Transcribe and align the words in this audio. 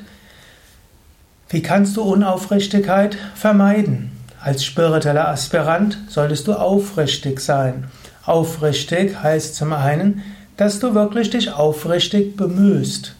Wie 1.49 1.61
kannst 1.61 1.95
du 1.95 2.01
Unaufrichtigkeit 2.01 3.17
vermeiden? 3.35 4.11
Als 4.41 4.65
spiritueller 4.65 5.27
Aspirant 5.27 5.97
solltest 6.09 6.47
du 6.47 6.53
aufrichtig 6.53 7.39
sein. 7.39 7.85
Aufrichtig 8.25 9.21
heißt 9.21 9.55
zum 9.55 9.73
einen, 9.73 10.23
dass 10.57 10.79
du 10.79 10.95
wirklich 10.95 11.29
dich 11.29 11.51
aufrichtig 11.51 12.35
bemühst. 12.35 13.15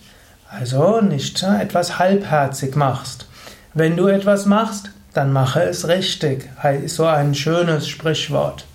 Also 0.49 1.01
nicht 1.01 1.43
etwas 1.43 1.99
halbherzig 1.99 2.75
machst. 2.75 3.27
Wenn 3.73 3.97
du 3.97 4.07
etwas 4.07 4.45
machst, 4.45 4.91
dann 5.15 5.31
mache 5.31 5.63
es 5.63 5.87
richtig, 5.87 6.49
ist 6.83 6.95
so 6.95 7.05
ein 7.05 7.33
schönes 7.33 7.87
Sprichwort. 7.87 8.65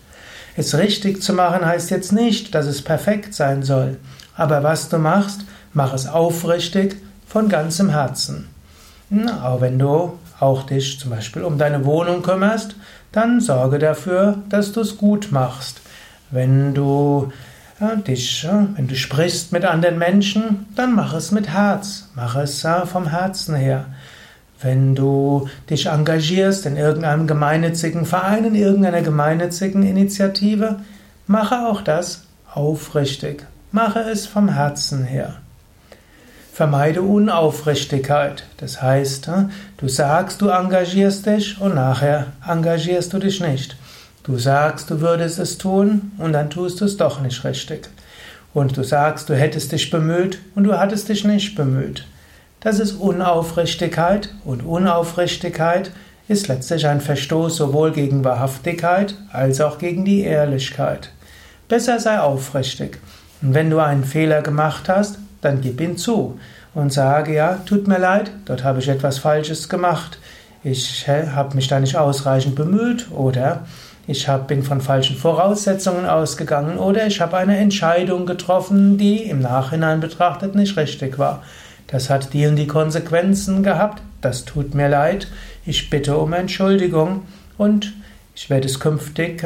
Es 0.56 0.76
richtig 0.76 1.22
zu 1.22 1.32
machen 1.32 1.64
heißt 1.64 1.90
jetzt 1.90 2.12
nicht, 2.12 2.54
dass 2.54 2.66
es 2.66 2.82
perfekt 2.82 3.34
sein 3.34 3.62
soll, 3.62 3.98
aber 4.36 4.62
was 4.62 4.88
du 4.88 4.98
machst, 4.98 5.42
mach 5.72 5.92
es 5.92 6.06
aufrichtig 6.06 6.96
von 7.26 7.48
ganzem 7.48 7.90
Herzen. 7.90 8.48
Auch 9.42 9.60
wenn 9.60 9.78
du 9.78 10.18
auch 10.38 10.64
dich 10.64 10.98
zum 10.98 11.10
Beispiel 11.10 11.42
um 11.42 11.58
deine 11.58 11.84
Wohnung 11.84 12.22
kümmerst, 12.22 12.74
dann 13.12 13.40
sorge 13.40 13.78
dafür, 13.78 14.38
dass 14.48 14.72
du 14.72 14.80
es 14.80 14.96
gut 14.96 15.28
machst. 15.30 15.80
Wenn 16.30 16.74
du 16.74 17.32
ja, 17.80 17.96
dich, 17.96 18.46
wenn 18.48 18.86
du 18.86 18.94
sprichst 18.94 19.52
mit 19.52 19.64
anderen 19.64 19.98
Menschen, 19.98 20.66
dann 20.76 20.94
mach 20.94 21.14
es 21.14 21.32
mit 21.32 21.48
Herz, 21.48 22.08
mach 22.14 22.36
es 22.36 22.66
vom 22.86 23.08
Herzen 23.08 23.54
her. 23.54 23.86
Wenn 24.62 24.94
du 24.94 25.48
dich 25.70 25.86
engagierst 25.86 26.66
in 26.66 26.76
irgendeinem 26.76 27.26
gemeinnützigen 27.26 28.04
Verein, 28.04 28.44
in 28.44 28.54
irgendeiner 28.54 29.00
gemeinnützigen 29.00 29.82
Initiative, 29.82 30.80
mache 31.26 31.66
auch 31.66 31.80
das 31.80 32.24
aufrichtig. 32.52 33.46
Mache 33.72 34.00
es 34.00 34.26
vom 34.26 34.48
Herzen 34.48 35.04
her. 35.04 35.36
Vermeide 36.52 37.00
Unaufrichtigkeit. 37.00 38.44
Das 38.58 38.82
heißt, 38.82 39.30
du 39.78 39.88
sagst, 39.88 40.42
du 40.42 40.48
engagierst 40.48 41.24
dich 41.24 41.58
und 41.58 41.74
nachher 41.74 42.26
engagierst 42.46 43.14
du 43.14 43.18
dich 43.18 43.40
nicht. 43.40 43.76
Du 44.24 44.36
sagst, 44.36 44.90
du 44.90 45.00
würdest 45.00 45.38
es 45.38 45.56
tun 45.56 46.12
und 46.18 46.34
dann 46.34 46.50
tust 46.50 46.82
du 46.82 46.84
es 46.84 46.98
doch 46.98 47.22
nicht 47.22 47.44
richtig. 47.44 47.88
Und 48.52 48.76
du 48.76 48.82
sagst, 48.82 49.30
du 49.30 49.34
hättest 49.34 49.72
dich 49.72 49.88
bemüht 49.90 50.38
und 50.54 50.64
du 50.64 50.76
hattest 50.76 51.08
dich 51.08 51.24
nicht 51.24 51.54
bemüht. 51.54 52.04
Das 52.60 52.78
ist 52.78 52.92
Unaufrichtigkeit 52.92 54.34
und 54.44 54.62
Unaufrichtigkeit 54.62 55.92
ist 56.28 56.46
letztlich 56.48 56.86
ein 56.86 57.00
Verstoß 57.00 57.56
sowohl 57.56 57.90
gegen 57.90 58.22
Wahrhaftigkeit 58.22 59.14
als 59.32 59.62
auch 59.62 59.78
gegen 59.78 60.04
die 60.04 60.20
Ehrlichkeit. 60.20 61.10
Besser 61.68 61.98
sei 61.98 62.20
aufrichtig. 62.20 62.98
Und 63.40 63.54
wenn 63.54 63.70
du 63.70 63.78
einen 63.78 64.04
Fehler 64.04 64.42
gemacht 64.42 64.90
hast, 64.90 65.18
dann 65.40 65.62
gib 65.62 65.80
ihn 65.80 65.96
zu 65.96 66.38
und 66.74 66.92
sage, 66.92 67.34
ja, 67.34 67.60
tut 67.64 67.88
mir 67.88 67.98
leid, 67.98 68.30
dort 68.44 68.62
habe 68.62 68.80
ich 68.80 68.88
etwas 68.88 69.18
Falsches 69.18 69.70
gemacht. 69.70 70.18
Ich 70.62 71.08
habe 71.08 71.56
mich 71.56 71.68
da 71.68 71.80
nicht 71.80 71.96
ausreichend 71.96 72.56
bemüht 72.56 73.10
oder 73.10 73.64
ich 74.06 74.28
bin 74.46 74.62
von 74.62 74.82
falschen 74.82 75.16
Voraussetzungen 75.16 76.04
ausgegangen 76.04 76.76
oder 76.76 77.06
ich 77.06 77.22
habe 77.22 77.38
eine 77.38 77.56
Entscheidung 77.56 78.26
getroffen, 78.26 78.98
die 78.98 79.22
im 79.22 79.40
Nachhinein 79.40 80.00
betrachtet 80.00 80.54
nicht 80.54 80.76
richtig 80.76 81.18
war. 81.18 81.42
Das 81.90 82.08
hat 82.08 82.32
die 82.32 82.46
und 82.46 82.56
die 82.56 82.68
Konsequenzen 82.68 83.62
gehabt, 83.62 84.00
das 84.20 84.44
tut 84.44 84.74
mir 84.74 84.88
leid, 84.88 85.26
ich 85.66 85.90
bitte 85.90 86.16
um 86.18 86.32
Entschuldigung 86.32 87.22
und 87.58 87.92
ich 88.34 88.48
werde 88.48 88.66
es 88.66 88.78
künftig 88.78 89.44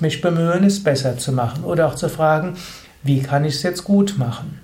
mich 0.00 0.20
bemühen, 0.20 0.64
es 0.64 0.84
besser 0.84 1.16
zu 1.18 1.32
machen 1.32 1.64
oder 1.64 1.86
auch 1.86 1.94
zu 1.94 2.08
fragen, 2.08 2.56
wie 3.02 3.22
kann 3.22 3.44
ich 3.44 3.54
es 3.54 3.62
jetzt 3.62 3.84
gut 3.84 4.16
machen. 4.18 4.60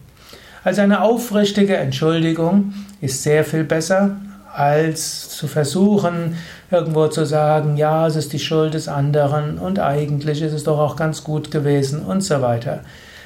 Also 0.65 0.83
eine 0.83 1.01
aufrichtige 1.01 1.77
Entschuldigung 1.77 2.75
ist 3.01 3.23
sehr 3.23 3.45
viel 3.45 3.65
besser, 3.65 4.17
als 4.55 5.31
zu 5.31 5.49
versuchen, 5.49 6.37
irgendwo 6.71 7.09
zu 7.09 7.25
sagen, 7.25 7.77
ja, 7.77 8.07
es 8.07 8.17
ist 8.17 8.33
die 8.33 8.39
Schuld 8.39 8.75
des 8.75 8.87
anderen 8.87 9.59
und 9.59 9.79
eigentlich 9.79 10.43
ist 10.43 10.53
es 10.53 10.65
doch 10.65 10.79
auch 10.79 10.97
ganz 10.97 11.25
gut 11.25 11.51
gewesen 11.51 12.05
und 12.05 12.21
so 12.21 12.41
weiter. 12.41 12.81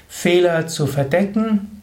Fehler 0.08 0.66
zu 0.68 0.86
verdecken 0.86 1.82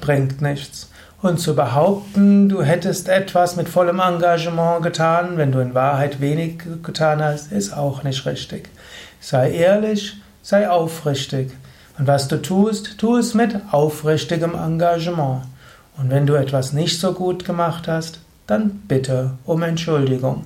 bringt 0.00 0.40
nichts. 0.40 0.90
Und 1.26 1.38
zu 1.38 1.56
behaupten, 1.56 2.48
du 2.48 2.62
hättest 2.62 3.08
etwas 3.08 3.56
mit 3.56 3.68
vollem 3.68 3.98
Engagement 3.98 4.80
getan, 4.84 5.36
wenn 5.36 5.50
du 5.50 5.58
in 5.58 5.74
Wahrheit 5.74 6.20
wenig 6.20 6.62
getan 6.84 7.20
hast, 7.20 7.50
ist 7.50 7.76
auch 7.76 8.04
nicht 8.04 8.24
richtig. 8.26 8.68
Sei 9.18 9.50
ehrlich, 9.50 10.18
sei 10.42 10.70
aufrichtig. 10.70 11.50
Und 11.98 12.06
was 12.06 12.28
du 12.28 12.40
tust, 12.40 12.98
tu 12.98 13.16
es 13.16 13.34
mit 13.34 13.56
aufrichtigem 13.72 14.54
Engagement. 14.54 15.42
Und 15.96 16.10
wenn 16.10 16.26
du 16.26 16.34
etwas 16.34 16.72
nicht 16.72 17.00
so 17.00 17.12
gut 17.12 17.44
gemacht 17.44 17.88
hast, 17.88 18.20
dann 18.46 18.82
bitte 18.86 19.32
um 19.44 19.64
Entschuldigung. 19.64 20.44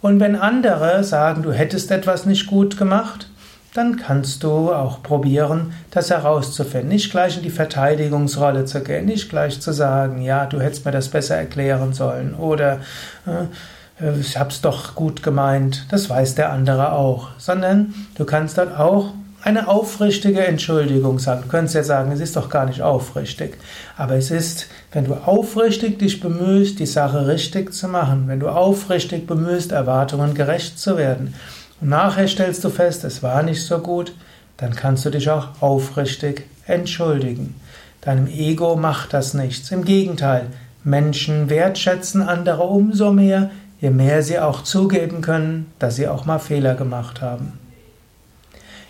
Und 0.00 0.20
wenn 0.20 0.36
andere 0.36 1.04
sagen, 1.04 1.42
du 1.42 1.52
hättest 1.52 1.90
etwas 1.90 2.24
nicht 2.24 2.46
gut 2.46 2.78
gemacht, 2.78 3.28
dann 3.74 3.96
kannst 3.96 4.44
du 4.44 4.72
auch 4.72 5.02
probieren, 5.02 5.72
das 5.90 6.10
herauszufinden. 6.10 6.88
Nicht 6.88 7.10
gleich 7.10 7.36
in 7.36 7.42
die 7.42 7.50
Verteidigungsrolle 7.50 8.64
zu 8.64 8.82
gehen, 8.82 9.06
nicht 9.06 9.28
gleich 9.28 9.60
zu 9.60 9.72
sagen, 9.72 10.22
ja, 10.22 10.46
du 10.46 10.60
hättest 10.60 10.84
mir 10.84 10.92
das 10.92 11.08
besser 11.08 11.36
erklären 11.36 11.92
sollen 11.92 12.34
oder 12.34 12.78
äh, 13.26 14.18
ich 14.20 14.38
hab's 14.38 14.60
doch 14.60 14.94
gut 14.94 15.22
gemeint, 15.22 15.86
das 15.90 16.08
weiß 16.08 16.36
der 16.36 16.50
andere 16.50 16.92
auch, 16.92 17.28
sondern 17.38 17.94
du 18.16 18.24
kannst 18.24 18.58
dann 18.58 18.74
auch 18.74 19.12
eine 19.42 19.68
aufrichtige 19.68 20.46
Entschuldigung 20.46 21.18
sagen. 21.18 21.42
Du 21.42 21.48
könntest 21.48 21.74
ja 21.74 21.82
sagen, 21.82 22.10
es 22.12 22.20
ist 22.20 22.34
doch 22.36 22.48
gar 22.48 22.64
nicht 22.64 22.80
aufrichtig. 22.80 23.58
Aber 23.96 24.14
es 24.14 24.30
ist, 24.30 24.68
wenn 24.92 25.04
du 25.04 25.14
aufrichtig 25.14 25.98
dich 25.98 26.20
bemühst, 26.20 26.78
die 26.78 26.86
Sache 26.86 27.26
richtig 27.26 27.74
zu 27.74 27.88
machen, 27.88 28.24
wenn 28.26 28.40
du 28.40 28.48
aufrichtig 28.48 29.26
bemühst, 29.26 29.70
Erwartungen 29.70 30.32
gerecht 30.32 30.78
zu 30.78 30.96
werden, 30.96 31.34
und 31.80 31.88
nachher 31.88 32.28
stellst 32.28 32.64
du 32.64 32.70
fest, 32.70 33.04
es 33.04 33.22
war 33.22 33.42
nicht 33.42 33.62
so 33.62 33.78
gut, 33.78 34.14
dann 34.56 34.74
kannst 34.74 35.04
du 35.04 35.10
dich 35.10 35.30
auch 35.30 35.60
aufrichtig 35.60 36.44
entschuldigen. 36.66 37.54
Deinem 38.00 38.26
Ego 38.26 38.76
macht 38.76 39.12
das 39.12 39.34
nichts. 39.34 39.70
Im 39.70 39.84
Gegenteil, 39.84 40.46
Menschen 40.84 41.48
wertschätzen 41.48 42.22
andere 42.22 42.62
umso 42.62 43.12
mehr, 43.12 43.50
je 43.80 43.90
mehr 43.90 44.22
sie 44.22 44.38
auch 44.38 44.62
zugeben 44.62 45.20
können, 45.20 45.72
dass 45.78 45.96
sie 45.96 46.08
auch 46.08 46.26
mal 46.26 46.38
Fehler 46.38 46.74
gemacht 46.74 47.20
haben. 47.20 47.58